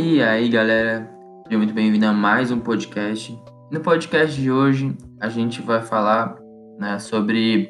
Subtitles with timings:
[0.00, 1.10] E aí, galera,
[1.42, 3.36] seja muito bem-vindo a mais um podcast.
[3.68, 6.38] No podcast de hoje, a gente vai falar
[6.78, 7.68] né, sobre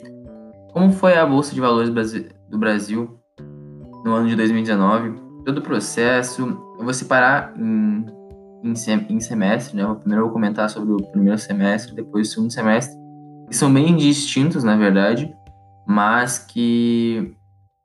[0.74, 3.18] como foi a Bolsa de Valores do Brasil
[4.04, 6.42] no ano de 2019, todo o processo.
[6.78, 8.04] Eu vou separar em,
[8.62, 8.74] em,
[9.08, 9.82] em semestre, né?
[9.94, 12.94] Primeiro eu vou comentar sobre o primeiro semestre, depois o segundo semestre,
[13.48, 15.34] que são bem distintos, na verdade,
[15.86, 17.34] mas que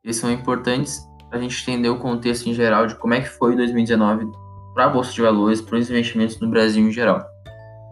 [0.04, 1.02] eles são importantes
[1.38, 4.26] a gente entender o contexto em geral de como é que foi 2019
[4.74, 7.24] para a Bolsa de Valores, para os investimentos no Brasil em geral.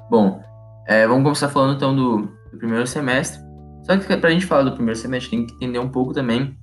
[0.09, 0.41] Bom,
[0.87, 3.41] é, vamos começar falando então do, do primeiro semestre.
[3.83, 6.57] Só que para a gente falar do primeiro semestre, tem que entender um pouco também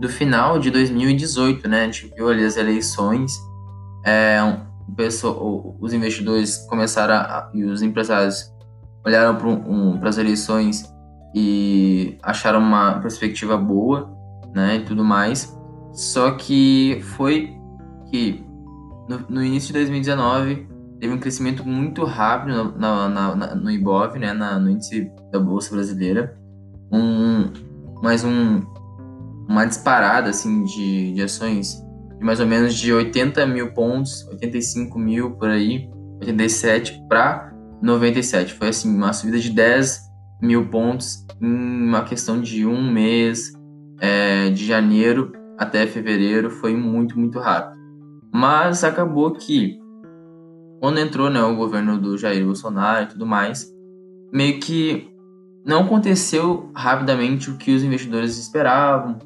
[0.00, 1.82] do final de 2018, né?
[1.82, 3.38] A gente viu ali as eleições,
[4.04, 8.52] é, um, pessoa, os investidores começaram a, e os empresários
[9.04, 10.84] olharam para um, as eleições
[11.34, 14.10] e acharam uma perspectiva boa,
[14.54, 14.76] né?
[14.76, 15.56] E tudo mais.
[15.92, 17.54] Só que foi
[18.10, 18.44] que
[19.08, 20.68] no, no início de 2019
[21.00, 25.74] teve um crescimento muito rápido na, na, na, no IBOV, né, no índice da Bolsa
[25.74, 26.38] Brasileira.
[26.92, 27.50] Um,
[28.02, 28.62] mais um,
[29.48, 31.82] uma disparada assim, de, de ações
[32.18, 35.88] de mais ou menos de 80 mil pontos, 85 mil por aí,
[36.20, 38.54] 87 para 97.
[38.54, 40.10] Foi assim, uma subida de 10
[40.42, 43.52] mil pontos em uma questão de um mês,
[44.00, 47.78] é, de janeiro até fevereiro foi muito, muito rápido.
[48.32, 49.78] Mas acabou que,
[50.80, 53.70] quando entrou né, o governo do Jair Bolsonaro e tudo mais,
[54.32, 55.12] meio que
[55.66, 59.18] não aconteceu rapidamente o que os investidores esperavam.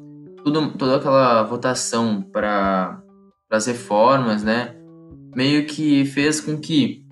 [0.43, 3.01] Tudo, toda aquela votação para
[3.49, 4.75] as reformas, né,
[5.33, 7.05] meio que fez com que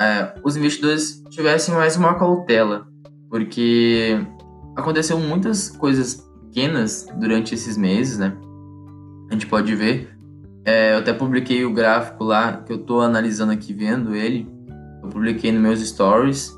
[0.00, 2.86] é, os investidores tivessem mais uma cautela,
[3.28, 4.24] porque
[4.76, 8.36] aconteceu muitas coisas pequenas durante esses meses, né?
[9.30, 10.10] A gente pode ver.
[10.64, 14.46] É, eu até publiquei o gráfico lá, que eu estou analisando aqui, vendo ele.
[15.02, 16.52] Eu publiquei nos meus stories.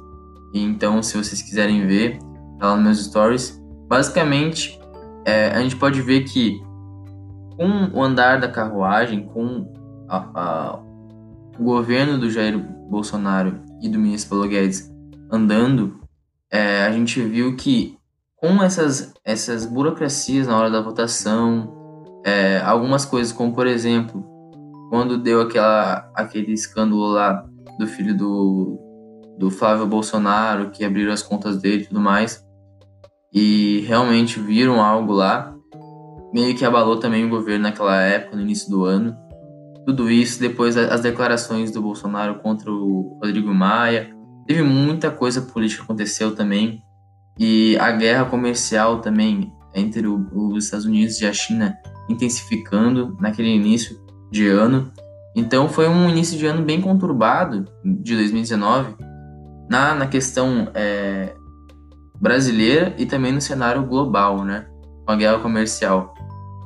[0.55, 2.19] Então, se vocês quiserem ver,
[2.59, 3.63] tá lá nos meus stories.
[3.89, 4.81] Basicamente,
[5.25, 6.61] é, a gente pode ver que
[7.57, 9.71] com o andar da carruagem, com
[10.09, 10.79] a, a,
[11.59, 12.59] o governo do Jair
[12.91, 14.91] Bolsonaro e do ministro Paulo Guedes
[15.31, 16.01] andando,
[16.51, 17.97] é, a gente viu que
[18.37, 21.82] com essas, essas burocracias na hora da votação,
[22.25, 24.25] é, algumas coisas, como por exemplo,
[24.91, 27.45] quando deu aquela, aquele escândalo lá
[27.79, 28.79] do filho do,
[29.39, 32.45] do Flávio Bolsonaro, que abriram as contas dele e tudo mais,
[33.33, 35.55] e realmente viram algo lá,
[36.33, 39.17] meio que abalou também o governo naquela época, no início do ano.
[39.87, 44.15] Tudo isso, depois as declarações do Bolsonaro contra o Rodrigo Maia,
[44.47, 46.83] teve muita coisa política aconteceu também,
[47.39, 51.75] e a guerra comercial também entre os Estados Unidos e a China
[52.09, 53.99] intensificando naquele início
[54.31, 54.91] de ano.
[55.35, 58.95] Então foi um início de ano bem conturbado de 2019
[59.69, 61.35] na, na questão é,
[62.21, 64.67] brasileira e também no cenário global, né,
[65.07, 66.15] com a guerra comercial.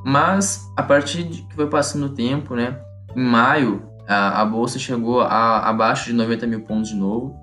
[0.05, 2.79] Mas a partir de que foi passando o tempo, né,
[3.15, 7.35] em maio a, a bolsa chegou a abaixo de 90 mil pontos de novo.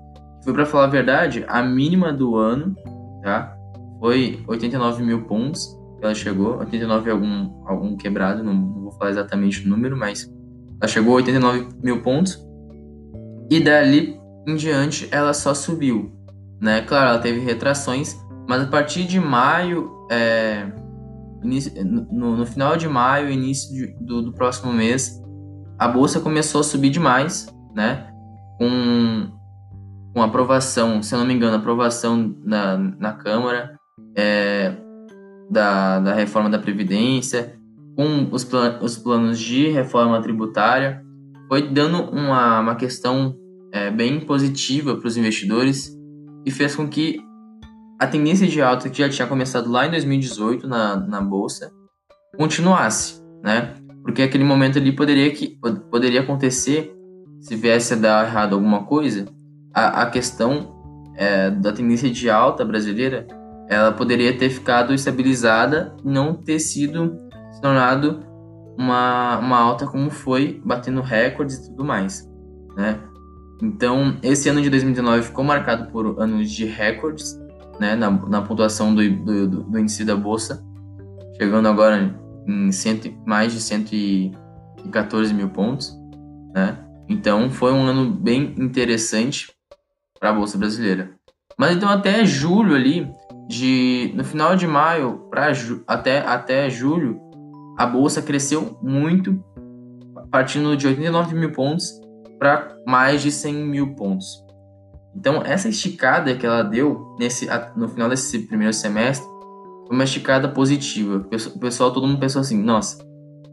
[0.43, 2.75] Foi para falar a verdade, a mínima do ano,
[3.21, 3.55] tá?
[3.99, 9.65] Foi 89 mil pontos ela chegou, 89 algum, algum quebrado, não, não, vou falar exatamente
[9.65, 10.31] o número, mas
[10.81, 12.43] ela chegou a 89 mil pontos.
[13.49, 16.11] E dali em diante ela só subiu.
[16.61, 16.81] Né?
[16.81, 20.67] Claro, ela teve retrações, mas a partir de maio, é,
[21.43, 25.21] no, no, final de maio, início de, do, do próximo mês,
[25.77, 28.07] a bolsa começou a subir demais, né?
[28.57, 29.31] Com,
[30.13, 33.77] com aprovação, se eu não me engano, aprovação na, na Câmara,
[34.15, 34.73] é,
[35.49, 37.55] da, da reforma da Previdência,
[37.95, 41.03] com os, plan os planos de reforma tributária,
[41.47, 43.35] foi dando uma, uma questão
[43.71, 45.95] é, bem positiva para os investidores
[46.45, 47.19] e fez com que
[47.99, 51.71] a tendência de alta que já tinha começado lá em 2018 na, na Bolsa
[52.37, 53.73] continuasse, né?
[54.03, 55.57] Porque aquele momento ali poderia, que,
[55.89, 56.93] poderia acontecer,
[57.39, 59.25] se viesse a dar errado alguma coisa,
[59.73, 60.75] a, a questão
[61.15, 63.25] é, da tendência de alta brasileira
[63.69, 67.19] ela poderia ter ficado estabilizada e não ter sido
[67.51, 68.19] se tornado
[68.77, 72.29] uma, uma alta como foi, batendo recordes e tudo mais,
[72.75, 72.99] né?
[73.61, 77.39] Então, esse ano de 2019 ficou marcado por anos de recordes,
[77.79, 80.63] né, na, na pontuação do, do, do, índice da bolsa,
[81.37, 85.97] chegando agora em cento, mais de 114 mil pontos,
[86.53, 86.77] né?
[87.07, 89.53] Então, foi um ano bem interessante
[90.19, 91.11] para a bolsa brasileira.
[91.57, 93.09] Mas então até julho ali,
[93.47, 95.51] de no final de maio para
[95.87, 97.19] até até julho,
[97.77, 99.43] a bolsa cresceu muito,
[100.31, 101.99] partindo de 89 mil pontos
[102.39, 104.43] para mais de 100 mil pontos.
[105.15, 109.25] Então, essa esticada que ela deu nesse, no final desse primeiro semestre
[109.87, 111.25] foi uma esticada positiva.
[111.55, 112.97] O pessoal, todo mundo pensou assim: nossa,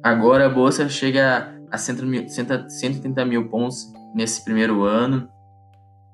[0.02, 5.28] agora a bolsa chega a 130 mil pontos nesse primeiro ano,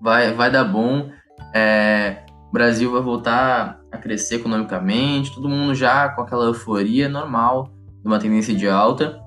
[0.00, 1.10] vai, vai dar bom,
[1.54, 7.71] é, o Brasil vai voltar a crescer economicamente, todo mundo já com aquela euforia normal
[8.00, 9.21] de uma tendência de alta.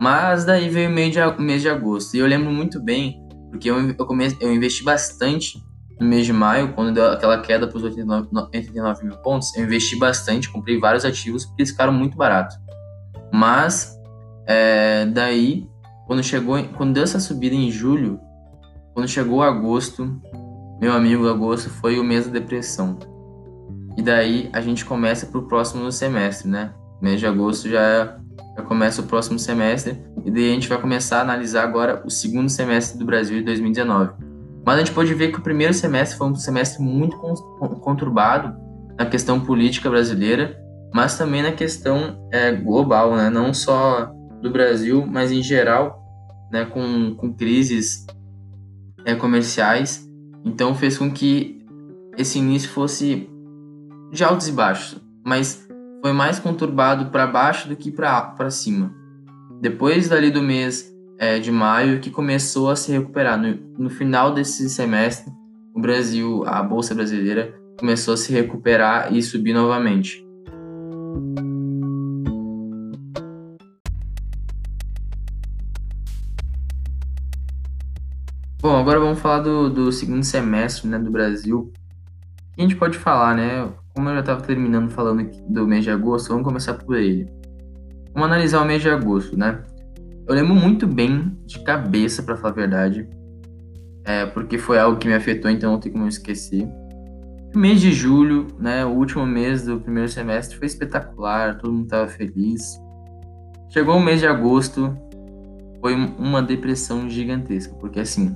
[0.00, 2.14] Mas daí veio o mês de, mês de agosto.
[2.14, 3.18] E eu lembro muito bem,
[3.50, 5.64] porque eu, eu, comecei, eu investi bastante
[5.98, 9.56] no mês de maio, quando deu aquela queda para os 89, 89 mil pontos.
[9.56, 12.58] Eu investi bastante, comprei vários ativos, porque eles ficaram muito baratos.
[13.32, 13.98] Mas,
[14.46, 15.66] é, daí,
[16.06, 18.20] quando chegou, quando deu essa subida em julho,
[18.92, 20.20] quando chegou agosto,
[20.80, 22.98] meu amigo, agosto foi o mês da depressão.
[23.96, 26.74] E daí a gente começa para o próximo semestre, né?
[27.00, 28.18] Mês de agosto já
[28.56, 32.10] já começa o próximo semestre e daí a gente vai começar a analisar agora o
[32.10, 34.14] segundo semestre do Brasil de 2019.
[34.64, 37.16] Mas a gente pode ver que o primeiro semestre foi um semestre muito
[37.80, 38.56] conturbado
[38.98, 40.58] na questão política brasileira,
[40.92, 43.28] mas também na questão é, global, né?
[43.28, 46.02] não só do Brasil, mas em geral,
[46.50, 46.64] né?
[46.64, 48.06] com, com crises
[49.04, 50.05] é, comerciais.
[50.46, 51.60] Então fez com que
[52.16, 53.28] esse início fosse
[54.12, 55.66] de altos e baixos, mas
[56.00, 58.94] foi mais conturbado para baixo do que para cima.
[59.60, 63.36] Depois dali do mês é, de maio que começou a se recuperar.
[63.36, 65.32] No, no final desse semestre,
[65.74, 70.25] o Brasil, a bolsa brasileira, começou a se recuperar e subir novamente.
[78.66, 81.72] Bom, agora vamos falar do, do segundo semestre né, do Brasil.
[82.50, 83.72] O que a gente pode falar, né?
[83.94, 87.30] Como eu já estava terminando falando do mês de agosto, vamos começar por ele.
[88.12, 89.62] Vamos analisar o mês de agosto, né?
[90.26, 93.08] Eu lembro muito bem de cabeça, para falar a verdade,
[94.04, 96.68] é, porque foi algo que me afetou, então não tem como eu esquecer.
[97.54, 101.84] O mês de julho, né, o último mês do primeiro semestre, foi espetacular, todo mundo
[101.84, 102.76] estava feliz.
[103.68, 104.92] Chegou o mês de agosto,
[105.80, 108.34] foi uma depressão gigantesca, porque assim,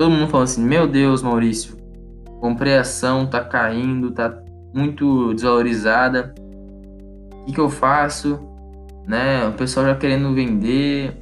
[0.00, 1.76] todo mundo falou assim: Meu Deus, Maurício,
[2.40, 4.42] comprei ação, tá caindo, tá
[4.74, 6.34] muito desvalorizada.
[7.34, 8.40] O que, que eu faço?
[9.06, 9.46] Né?
[9.46, 11.14] O pessoal já querendo vender,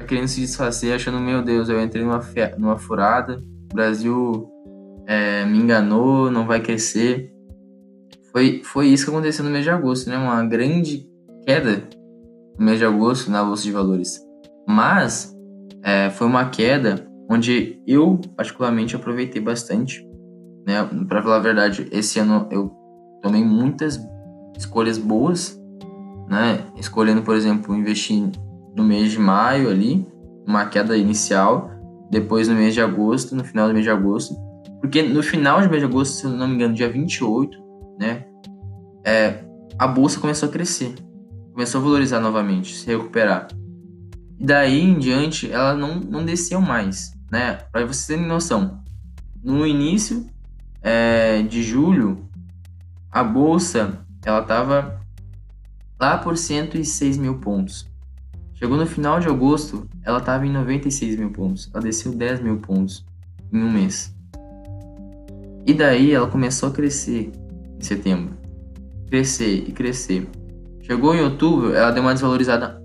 [0.00, 2.20] já querendo se desfazer, achando, meu Deus, eu entrei numa,
[2.58, 4.50] numa furada, o Brasil
[5.06, 7.32] é, me enganou, não vai crescer.
[8.32, 10.18] Foi, foi isso que aconteceu no mês de agosto, né?
[10.18, 11.08] Uma grande
[11.46, 11.88] queda
[12.58, 14.20] no mês de agosto na Bolsa de Valores.
[14.66, 15.32] Mas
[15.84, 20.06] é, foi uma queda onde eu, particularmente, aproveitei bastante.
[20.66, 20.82] Né?
[21.08, 22.72] Para falar a verdade, esse ano eu
[23.22, 24.00] tomei muitas
[24.56, 25.58] escolhas boas,
[26.28, 26.64] né?
[26.76, 28.30] Escolhendo, por exemplo, investir
[28.76, 30.06] no mês de maio ali,
[30.46, 31.70] uma queda inicial,
[32.10, 34.34] depois no mês de agosto, no final do mês de agosto,
[34.80, 37.58] porque no final do mês de agosto, se eu não me engano, dia 28,
[37.98, 38.24] né?
[39.04, 39.44] É,
[39.78, 40.94] a bolsa começou a crescer,
[41.52, 43.48] começou a valorizar novamente, se recuperar.
[44.38, 47.54] E daí em diante, ela não, não desceu mais, né?
[47.72, 48.82] Para vocês terem noção,
[49.42, 50.26] no início
[50.82, 52.28] é, de julho,
[53.10, 55.00] a bolsa ela estava
[55.98, 57.88] lá por 106 mil pontos.
[58.54, 61.70] Chegou no final de agosto, ela estava em 96 mil pontos.
[61.72, 63.06] Ela desceu 10 mil pontos
[63.52, 64.14] em um mês.
[65.64, 67.30] E daí ela começou a crescer
[67.78, 68.36] em setembro.
[69.06, 70.28] Crescer e crescer.
[70.82, 72.82] Chegou em outubro, ela deu uma desvalorizada.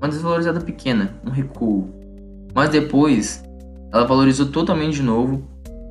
[0.00, 2.03] Uma desvalorizada pequena, um recuo.
[2.54, 3.42] Mas depois,
[3.92, 5.42] ela valorizou totalmente de novo,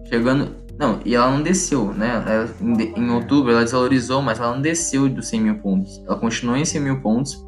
[0.07, 2.23] chegando não, e ela não desceu, né?
[2.25, 6.03] Ela, em, em, outubro ela desvalorizou, mas ela não desceu dos 100 mil pontos.
[6.05, 7.45] Ela continuou em 100 mil pontos,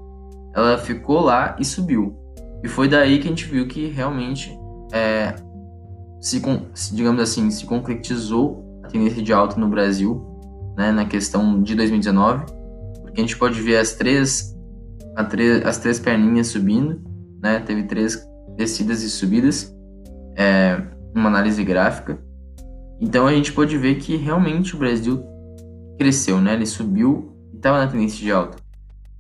[0.54, 2.16] ela ficou lá e subiu.
[2.64, 4.58] E foi daí que a gente viu que realmente,
[4.94, 5.36] é,
[6.22, 6.42] se,
[6.94, 10.24] digamos assim, se concretizou a tendência de alta no Brasil,
[10.78, 10.92] né?
[10.92, 12.46] Na questão de 2019,
[13.02, 14.56] porque a gente pode ver as três,
[15.30, 17.02] três as três perninhas subindo,
[17.42, 17.60] né?
[17.60, 18.24] Teve três
[18.56, 19.74] descidas e subidas,
[20.36, 20.82] é,
[21.14, 22.20] uma análise gráfica.
[23.00, 25.24] Então a gente pode ver que realmente o Brasil
[25.98, 26.54] cresceu, né?
[26.54, 28.58] Ele subiu e estava na tendência de alta.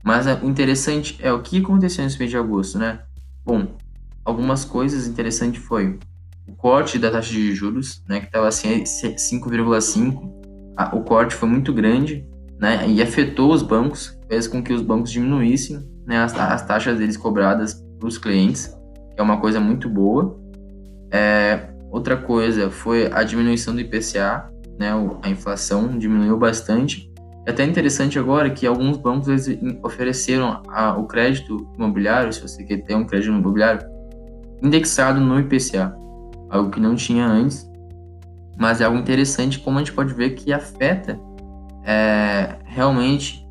[0.03, 2.99] Mas o interessante é o que aconteceu nesse mês de agosto, né?
[3.43, 3.75] Bom,
[4.23, 5.99] algumas coisas interessantes foi
[6.47, 10.31] o corte da taxa de juros, né, que estava assim 5,5.
[10.93, 12.27] O corte foi muito grande,
[12.59, 16.97] né, e afetou os bancos, fez com que os bancos diminuíssem, né, as, as taxas
[16.97, 18.74] deles cobradas para os clientes,
[19.17, 20.39] é uma coisa muito boa.
[21.11, 24.89] É, Outra coisa foi a diminuição do IPCA, né?
[25.21, 27.09] A inflação diminuiu bastante.
[27.45, 29.27] É até interessante agora que alguns bancos
[29.81, 33.87] ofereceram a, o crédito imobiliário, se você quer ter um crédito imobiliário,
[34.61, 35.95] indexado no IPCA,
[36.49, 37.65] algo que não tinha antes,
[38.57, 41.17] mas é algo interessante como a gente pode ver que afeta
[41.85, 43.47] é, realmente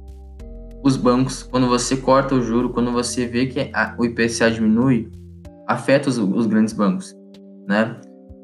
[0.83, 5.11] os bancos quando você corta o juro, quando você vê que a, o IPCA diminui,
[5.66, 7.14] afeta os, os, grandes bancos,
[7.66, 8.00] né?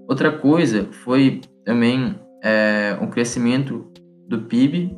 [0.09, 3.87] Outra coisa foi também é, um crescimento
[4.29, 4.97] do PIB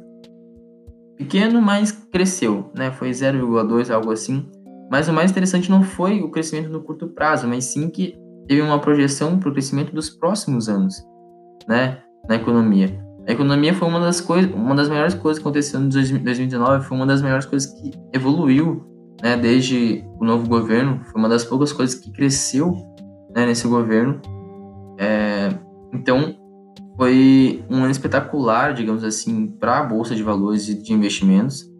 [1.16, 2.90] pequeno, mas cresceu, né?
[2.90, 4.48] Foi 0,2, algo assim.
[4.90, 8.14] Mas o mais interessante não foi o crescimento no curto prazo, mas sim que
[8.46, 11.02] teve uma projeção para o crescimento dos próximos anos,
[11.68, 11.98] né?
[12.28, 13.02] Na economia.
[13.26, 16.96] A economia foi uma das coisas, uma das melhores coisas que aconteceu em 2019, foi
[16.96, 18.84] uma das melhores coisas que evoluiu,
[19.22, 19.36] né?
[19.36, 22.76] Desde o novo governo, foi uma das poucas coisas que cresceu,
[23.34, 23.46] né?
[23.46, 24.20] Nesse governo.
[24.98, 25.50] É,
[25.92, 26.36] então
[26.96, 31.70] foi um ano espetacular, digamos assim, para a bolsa de valores e de investimentos.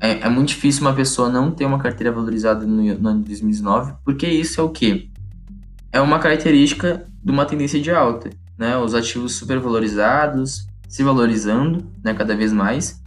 [0.00, 3.28] É, é, muito difícil uma pessoa não ter uma carteira valorizada no, no ano de
[3.28, 5.08] 2019, porque isso é o quê?
[5.92, 8.76] É uma característica de uma tendência de alta, né?
[8.76, 13.02] Os ativos supervalorizados, se valorizando, né, cada vez mais,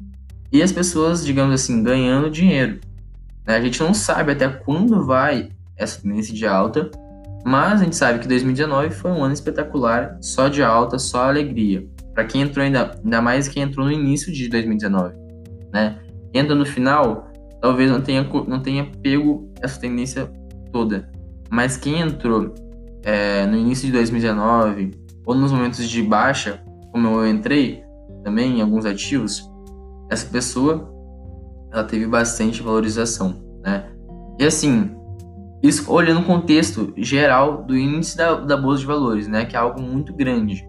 [0.52, 2.80] e as pessoas, digamos assim, ganhando dinheiro.
[3.50, 3.56] Né?
[3.56, 6.92] A gente não sabe até quando vai essa tendência de alta,
[7.44, 11.84] mas a gente sabe que 2019 foi um ano espetacular, só de alta, só alegria.
[12.14, 15.16] Para quem entrou ainda, ainda mais quem entrou no início de 2019,
[15.74, 15.98] né?
[16.32, 20.30] Entra no final, talvez não tenha não tenha pego essa tendência
[20.72, 21.10] toda.
[21.50, 22.54] Mas quem entrou
[23.02, 24.92] é, no início de 2019
[25.26, 27.84] ou nos momentos de baixa, como eu entrei
[28.24, 29.50] também em alguns ativos,
[30.12, 30.99] essa pessoa
[31.72, 33.86] ela teve bastante valorização, né?
[34.40, 34.92] E assim,
[35.62, 39.46] isso olhando o contexto geral do índice da, da Bolsa de Valores, né?
[39.46, 40.68] Que é algo muito grande.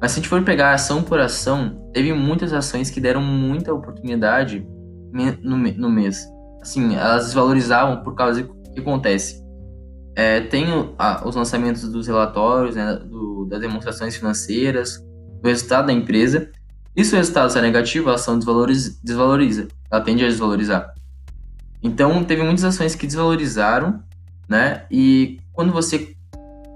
[0.00, 3.72] Mas se a gente for pegar ação por ação, teve muitas ações que deram muita
[3.72, 4.66] oportunidade
[5.42, 6.26] no, no mês.
[6.60, 9.42] Assim, elas desvalorizavam por causa do que acontece.
[10.14, 10.66] É, tem
[10.98, 14.98] a, os lançamentos dos relatórios, né, do, das demonstrações financeiras,
[15.42, 16.50] do resultado da empresa.
[16.96, 20.94] E se o resultado está negativo, a ação desvaloriza, desvaloriza, ela tende a desvalorizar.
[21.82, 24.02] Então, teve muitas ações que desvalorizaram
[24.48, 24.84] né?
[24.90, 26.14] E quando você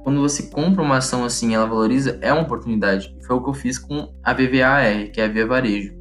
[0.03, 3.15] quando você compra uma ação assim, ela valoriza, é uma oportunidade.
[3.27, 5.93] Foi o que eu fiz com a VVAR, que é a Via Varejo.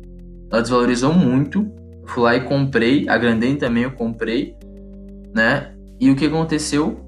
[0.49, 1.69] Ela desvalorizou muito,
[2.01, 4.55] eu fui lá e comprei, a Grandene também eu comprei,
[5.35, 5.75] né?
[5.99, 7.05] E o que aconteceu?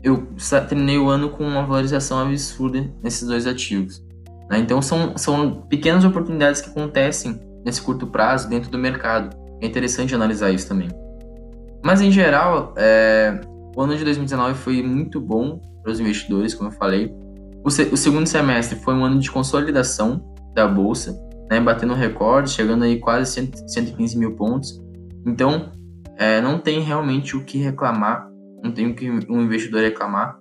[0.00, 0.28] Eu
[0.68, 4.05] terminei o ano com uma valorização absurda nesses dois ativos.
[4.50, 4.58] Né?
[4.58, 9.36] Então são, são pequenas oportunidades que acontecem nesse curto prazo dentro do mercado.
[9.60, 10.88] É interessante analisar isso também.
[11.84, 13.40] Mas em geral, é,
[13.76, 17.14] o ano de 2019 foi muito bom para os investidores, como eu falei.
[17.64, 21.16] O, se, o, segundo semestre foi um ano de consolidação da bolsa,
[21.50, 24.80] né, batendo recordes, chegando aí quase 100, 115 mil pontos.
[25.26, 25.70] Então,
[26.16, 28.28] é, não tem realmente o que reclamar,
[28.62, 30.38] não tem o que um investidor reclamar.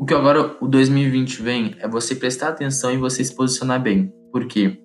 [0.00, 4.10] O que agora o 2020 vem é você prestar atenção e você se posicionar bem.
[4.32, 4.80] Por quê?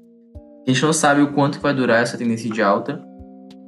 [0.67, 3.01] A gente não sabe o quanto vai durar essa tendência de alta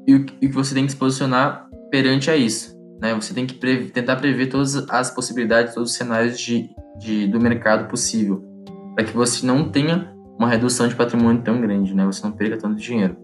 [0.05, 2.77] e o que você tem que se posicionar perante a isso.
[3.01, 3.15] Né?
[3.15, 3.55] Você tem que
[3.93, 8.43] tentar prever todas as possibilidades, todos os cenários de, de, do mercado possível,
[8.93, 12.05] para que você não tenha uma redução de patrimônio tão grande, né?
[12.05, 13.15] você não perca tanto dinheiro.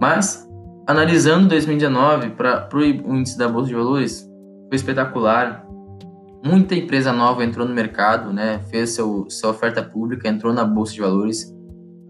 [0.00, 0.48] Mas,
[0.86, 4.22] analisando 2019 para o índice da Bolsa de Valores,
[4.68, 5.62] foi espetacular.
[6.44, 8.60] Muita empresa nova entrou no mercado, né?
[8.70, 11.54] fez seu, sua oferta pública, entrou na Bolsa de Valores.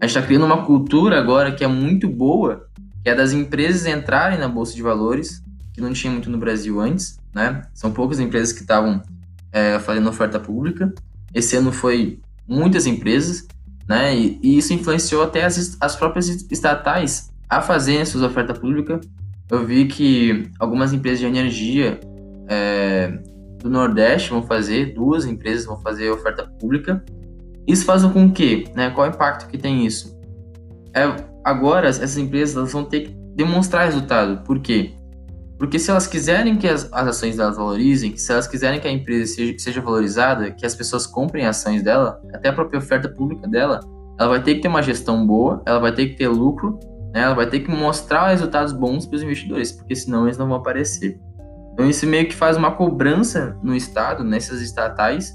[0.01, 2.67] A gente está criando uma cultura agora que é muito boa,
[3.01, 5.41] que é das empresas entrarem na Bolsa de Valores
[5.75, 7.61] que não tinha muito no Brasil antes, né?
[7.73, 9.01] São poucas empresas que estavam
[9.51, 10.93] é, fazendo oferta pública.
[11.33, 13.45] Esse ano foi muitas empresas,
[13.87, 14.15] né?
[14.15, 19.05] E, e isso influenciou até as, as próprias estatais a fazerem suas ofertas públicas.
[19.51, 21.99] Eu vi que algumas empresas de energia
[22.47, 23.19] é,
[23.59, 27.03] do Nordeste vão fazer, duas empresas vão fazer oferta pública.
[27.67, 28.89] Isso faz com que, né?
[28.91, 30.15] Qual é o impacto que tem isso?
[30.93, 31.03] É,
[31.43, 34.43] agora, essas empresas vão ter que demonstrar resultado.
[34.43, 34.93] Por quê?
[35.57, 38.91] Porque se elas quiserem que as, as ações delas valorizem, se elas quiserem que a
[38.91, 43.47] empresa seja, seja, valorizada, que as pessoas comprem ações dela, até a própria oferta pública
[43.47, 43.79] dela,
[44.19, 46.77] ela vai ter que ter uma gestão boa, ela vai ter que ter lucro,
[47.13, 47.21] né?
[47.21, 50.57] ela vai ter que mostrar resultados bons para os investidores, porque senão eles não vão
[50.57, 51.19] aparecer.
[51.75, 55.31] Então isso meio que faz uma cobrança no Estado, nessas estatais,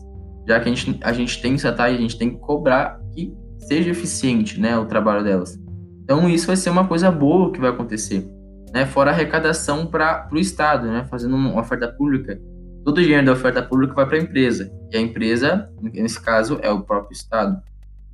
[0.48, 3.90] já que a gente, a gente tem estatais, a gente tem que cobrar que seja
[3.90, 5.56] eficiente né, o trabalho delas.
[6.02, 8.28] Então isso vai ser uma coisa boa que vai acontecer
[8.72, 12.40] né, fora arrecadação para o Estado, né, fazendo uma oferta pública.
[12.84, 16.58] Todo o dinheiro da oferta pública vai para a empresa, e a empresa, nesse caso,
[16.62, 17.60] é o próprio Estado.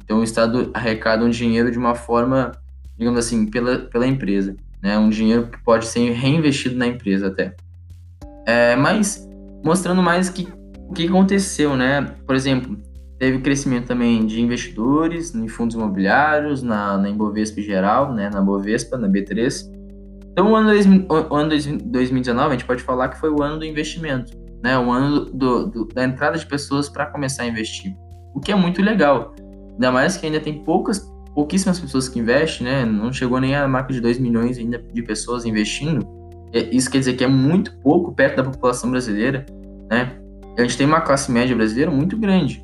[0.02, 2.52] Então, o Estado arrecada um dinheiro de uma forma
[2.96, 4.56] digamos assim, pela, pela empresa.
[4.82, 4.98] Né?
[4.98, 7.54] Um dinheiro que pode ser reinvestido na empresa até.
[8.46, 9.28] É, mas
[9.64, 10.48] mostrando mais que,
[10.88, 12.14] o que aconteceu, né?
[12.24, 12.78] Por exemplo,
[13.18, 18.30] teve crescimento também de investidores em fundos imobiliários, na, na Ibovespa geral, né?
[18.32, 19.74] na Bovespa, na B3.
[20.30, 20.70] Então, o ano,
[21.08, 24.78] o ano 2019, a gente pode falar que foi o ano do investimento, né?
[24.78, 27.96] o ano do, do, da entrada de pessoas para começar a investir,
[28.34, 29.34] o que é muito legal.
[29.72, 32.84] Ainda mais que ainda tem poucas, pouquíssimas pessoas que investem, né?
[32.84, 36.06] Não chegou nem a marca de 2 milhões ainda de pessoas investindo.
[36.52, 39.44] É, isso quer dizer que é muito pouco perto da população brasileira,
[39.90, 40.18] né?
[40.58, 42.62] A gente tem uma classe média brasileira muito grande.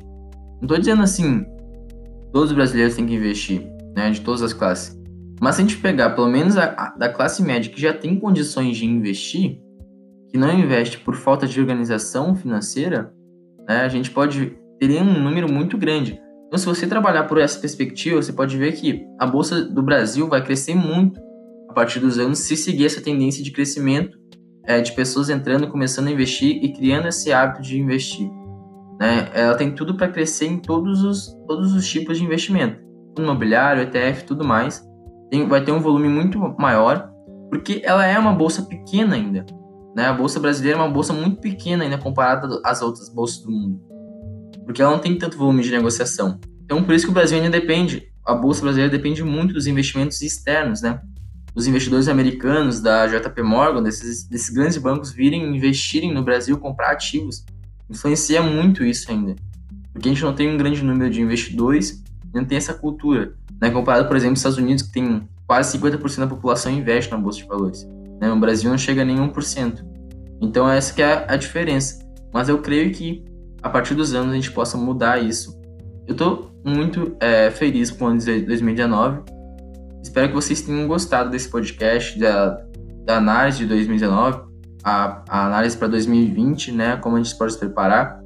[0.55, 1.45] Não estou dizendo assim,
[2.31, 4.09] todos os brasileiros têm que investir, né?
[4.09, 4.99] De todas as classes.
[5.39, 8.19] Mas se a gente pegar pelo menos a, a, da classe média que já tem
[8.19, 9.59] condições de investir,
[10.29, 13.13] que não investe por falta de organização financeira,
[13.67, 13.81] né?
[13.81, 16.19] A gente pode ter um número muito grande.
[16.47, 20.27] Então, se você trabalhar por essa perspectiva, você pode ver que a bolsa do Brasil
[20.27, 21.19] vai crescer muito
[21.73, 24.15] a partir dos anos se seguir essa tendência de crescimento
[24.63, 28.29] é, de pessoas entrando, começando a investir e criando esse hábito de investir.
[28.99, 29.27] Né?
[29.33, 32.79] Ela tem tudo para crescer em todos os, todos os tipos de investimento,
[33.17, 34.87] imobiliário, ETF, tudo mais.
[35.31, 37.09] Tem, vai ter um volume muito maior,
[37.49, 39.43] porque ela é uma bolsa pequena ainda.
[39.95, 40.05] Né?
[40.05, 43.93] A bolsa brasileira é uma bolsa muito pequena ainda comparada às outras bolsas do mundo
[44.63, 46.39] porque ela não tem tanto volume de negociação.
[46.63, 50.21] Então, por isso que o Brasil ainda depende, a bolsa brasileira depende muito dos investimentos
[50.21, 51.01] externos, né?
[51.55, 56.91] Os investidores americanos da JP Morgan, desses, desses grandes bancos virem investirem no Brasil, comprar
[56.91, 57.45] ativos,
[57.89, 59.35] influencia muito isso ainda.
[59.91, 63.35] Porque a gente não tem um grande número de investidores, não tem essa cultura.
[63.61, 63.69] Né?
[63.69, 67.39] Comparado, por exemplo, aos Estados Unidos, que tem quase 50% da população investe na bolsa
[67.39, 67.87] de valores.
[68.19, 68.27] Né?
[68.27, 69.85] No Brasil não chega a por cento.
[70.41, 72.03] Então essa que é a diferença.
[72.33, 73.23] Mas eu creio que
[73.61, 75.57] a partir dos anos a gente possa mudar isso.
[76.07, 79.21] Eu estou muito é, feliz com o ano de 2019.
[80.03, 82.61] Espero que vocês tenham gostado desse podcast, da,
[83.05, 84.41] da análise de 2019,
[84.83, 86.97] a, a análise para 2020, né?
[86.97, 88.21] Como a gente pode se preparar.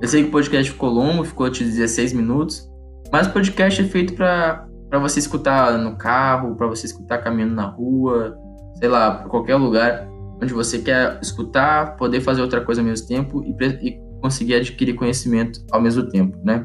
[0.00, 2.70] Eu sei que o podcast ficou longo, ficou de 16 minutos,
[3.10, 4.68] mas o podcast é feito para
[5.00, 8.38] você escutar no carro, para você escutar caminhando na rua,
[8.78, 10.08] sei lá, por qualquer lugar
[10.40, 13.50] onde você quer escutar, poder fazer outra coisa ao mesmo tempo e,
[13.82, 16.64] e conseguir adquirir conhecimento ao mesmo tempo, né?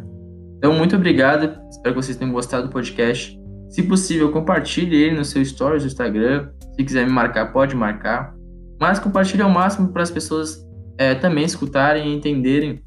[0.58, 1.60] Então, muito obrigado.
[1.72, 3.43] Espero que vocês tenham gostado do podcast.
[3.74, 6.52] Se possível, compartilhe ele no seu stories do Instagram.
[6.76, 8.36] Se quiser me marcar, pode marcar.
[8.80, 10.64] Mas compartilhe ao máximo para as pessoas
[10.96, 12.84] é, também escutarem e entenderem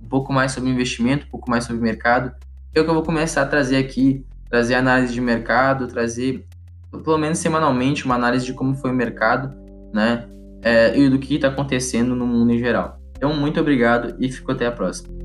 [0.00, 2.30] um pouco mais sobre investimento, um pouco mais sobre mercado.
[2.72, 6.46] É o que eu vou começar a trazer aqui, trazer análise de mercado, trazer
[6.92, 9.52] pelo menos semanalmente uma análise de como foi o mercado,
[9.92, 10.24] né?
[10.62, 13.00] É, e do que está acontecendo no mundo em geral.
[13.16, 15.15] Então, muito obrigado e fico até a próxima.